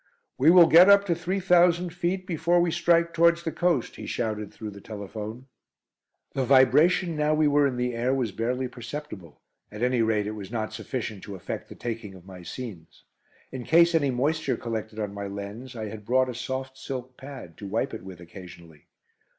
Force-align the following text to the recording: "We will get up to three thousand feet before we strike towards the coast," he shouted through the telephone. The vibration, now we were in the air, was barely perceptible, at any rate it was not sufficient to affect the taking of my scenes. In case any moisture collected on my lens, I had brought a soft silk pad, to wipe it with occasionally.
"We 0.39 0.49
will 0.49 0.65
get 0.65 0.89
up 0.89 1.05
to 1.05 1.13
three 1.13 1.39
thousand 1.39 1.91
feet 1.93 2.25
before 2.25 2.59
we 2.59 2.71
strike 2.71 3.13
towards 3.13 3.43
the 3.43 3.51
coast," 3.51 3.97
he 3.97 4.07
shouted 4.07 4.51
through 4.51 4.71
the 4.71 4.81
telephone. 4.81 5.45
The 6.33 6.43
vibration, 6.43 7.15
now 7.15 7.35
we 7.35 7.47
were 7.47 7.67
in 7.67 7.77
the 7.77 7.93
air, 7.93 8.11
was 8.11 8.31
barely 8.31 8.67
perceptible, 8.67 9.39
at 9.71 9.83
any 9.83 10.01
rate 10.01 10.25
it 10.25 10.31
was 10.31 10.49
not 10.51 10.73
sufficient 10.73 11.21
to 11.25 11.35
affect 11.35 11.69
the 11.69 11.75
taking 11.75 12.15
of 12.15 12.25
my 12.25 12.41
scenes. 12.41 13.03
In 13.51 13.63
case 13.63 13.93
any 13.93 14.09
moisture 14.09 14.57
collected 14.57 14.97
on 14.97 15.13
my 15.13 15.27
lens, 15.27 15.75
I 15.75 15.85
had 15.89 16.03
brought 16.03 16.29
a 16.29 16.33
soft 16.33 16.79
silk 16.79 17.15
pad, 17.15 17.55
to 17.57 17.67
wipe 17.67 17.93
it 17.93 18.01
with 18.01 18.19
occasionally. 18.19 18.87